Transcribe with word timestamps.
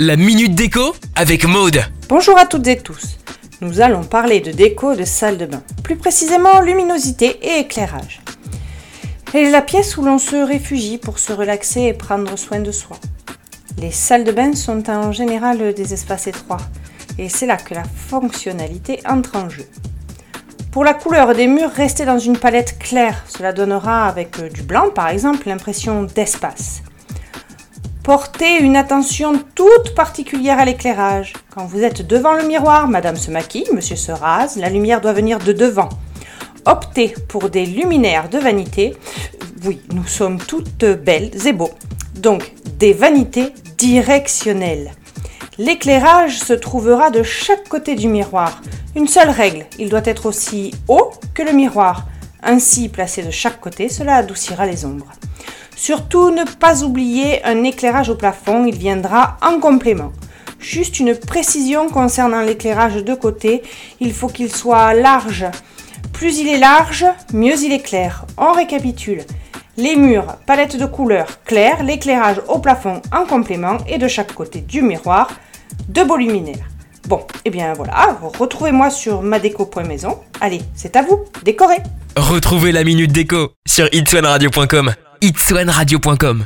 La 0.00 0.16
minute 0.16 0.54
déco 0.54 0.94
avec 1.16 1.44
Maude. 1.44 1.82
Bonjour 2.08 2.38
à 2.38 2.46
toutes 2.46 2.66
et 2.66 2.78
tous. 2.78 3.18
Nous 3.60 3.82
allons 3.82 4.04
parler 4.04 4.40
de 4.40 4.50
déco 4.50 4.94
de 4.94 5.04
salle 5.04 5.36
de 5.36 5.44
bain, 5.44 5.62
plus 5.84 5.96
précisément 5.96 6.62
luminosité 6.62 7.38
et 7.42 7.60
éclairage. 7.60 8.22
Est 9.34 9.50
la 9.50 9.60
pièce 9.60 9.98
où 9.98 10.02
l'on 10.02 10.16
se 10.16 10.36
réfugie 10.36 10.96
pour 10.96 11.18
se 11.18 11.34
relaxer 11.34 11.82
et 11.82 11.92
prendre 11.92 12.38
soin 12.38 12.60
de 12.60 12.72
soi. 12.72 12.96
Les 13.76 13.90
salles 13.90 14.24
de 14.24 14.32
bain 14.32 14.54
sont 14.54 14.88
en 14.88 15.12
général 15.12 15.74
des 15.74 15.92
espaces 15.92 16.26
étroits 16.26 16.62
et 17.18 17.28
c'est 17.28 17.44
là 17.44 17.58
que 17.58 17.74
la 17.74 17.84
fonctionnalité 17.84 19.00
entre 19.06 19.36
en 19.36 19.50
jeu. 19.50 19.66
Pour 20.72 20.84
la 20.84 20.94
couleur 20.94 21.34
des 21.34 21.48
murs, 21.48 21.70
restez 21.70 22.06
dans 22.06 22.18
une 22.18 22.38
palette 22.38 22.78
claire. 22.78 23.24
Cela 23.28 23.52
donnera 23.52 24.08
avec 24.08 24.40
du 24.54 24.62
blanc 24.62 24.88
par 24.88 25.08
exemple 25.08 25.46
l'impression 25.46 26.04
d'espace. 26.04 26.80
Portez 28.06 28.60
une 28.60 28.76
attention 28.76 29.32
toute 29.56 29.96
particulière 29.96 30.60
à 30.60 30.64
l'éclairage. 30.64 31.32
Quand 31.52 31.64
vous 31.64 31.82
êtes 31.82 32.06
devant 32.06 32.34
le 32.34 32.46
miroir, 32.46 32.86
madame 32.86 33.16
se 33.16 33.32
maquille, 33.32 33.66
monsieur 33.74 33.96
se 33.96 34.12
rase, 34.12 34.58
la 34.58 34.70
lumière 34.70 35.00
doit 35.00 35.12
venir 35.12 35.40
de 35.40 35.52
devant. 35.52 35.88
Optez 36.66 37.16
pour 37.26 37.50
des 37.50 37.66
luminaires 37.66 38.28
de 38.28 38.38
vanité. 38.38 38.94
Oui, 39.64 39.80
nous 39.92 40.06
sommes 40.06 40.38
toutes 40.38 40.84
belles 40.84 41.48
et 41.48 41.52
beaux. 41.52 41.72
Donc, 42.14 42.52
des 42.78 42.92
vanités 42.92 43.52
directionnelles. 43.76 44.92
L'éclairage 45.58 46.38
se 46.38 46.52
trouvera 46.52 47.10
de 47.10 47.24
chaque 47.24 47.68
côté 47.68 47.96
du 47.96 48.06
miroir. 48.06 48.62
Une 48.94 49.08
seule 49.08 49.30
règle, 49.30 49.66
il 49.80 49.88
doit 49.88 50.02
être 50.04 50.26
aussi 50.26 50.72
haut 50.86 51.10
que 51.34 51.42
le 51.42 51.50
miroir. 51.50 52.06
Ainsi 52.44 52.88
placé 52.88 53.24
de 53.24 53.32
chaque 53.32 53.60
côté, 53.60 53.88
cela 53.88 54.14
adoucira 54.14 54.64
les 54.64 54.84
ombres. 54.84 55.10
Surtout 55.76 56.30
ne 56.30 56.44
pas 56.44 56.82
oublier 56.82 57.44
un 57.44 57.62
éclairage 57.62 58.08
au 58.08 58.14
plafond, 58.14 58.64
il 58.64 58.76
viendra 58.76 59.36
en 59.42 59.60
complément. 59.60 60.10
Juste 60.58 60.98
une 60.98 61.14
précision 61.14 61.90
concernant 61.90 62.40
l'éclairage 62.40 63.04
de 63.04 63.14
côté, 63.14 63.62
il 64.00 64.14
faut 64.14 64.28
qu'il 64.28 64.50
soit 64.50 64.94
large. 64.94 65.44
Plus 66.14 66.38
il 66.38 66.48
est 66.48 66.58
large, 66.58 67.04
mieux 67.34 67.62
il 67.62 67.72
est 67.72 67.82
clair. 67.82 68.24
On 68.38 68.52
récapitule. 68.52 69.22
Les 69.76 69.96
murs, 69.96 70.36
palette 70.46 70.78
de 70.78 70.86
couleurs 70.86 71.44
claires, 71.44 71.82
l'éclairage 71.82 72.40
au 72.48 72.58
plafond 72.58 73.02
en 73.12 73.26
complément 73.26 73.76
et 73.86 73.98
de 73.98 74.08
chaque 74.08 74.32
côté 74.32 74.60
du 74.60 74.80
miroir, 74.80 75.28
de 75.90 76.02
beaux 76.02 76.16
luminaires. 76.16 76.70
Bon, 77.06 77.18
et 77.18 77.40
eh 77.44 77.50
bien 77.50 77.74
voilà, 77.74 78.18
retrouvez-moi 78.22 78.88
sur 78.88 79.20
madeco.maison. 79.20 80.18
Allez, 80.40 80.62
c'est 80.74 80.96
à 80.96 81.02
vous, 81.02 81.24
décorez 81.44 81.82
Retrouvez 82.16 82.72
la 82.72 82.82
minute 82.82 83.12
déco 83.12 83.52
sur 83.66 83.86
itswanradio.com 83.92 84.94
itswanradio.com 85.20 86.44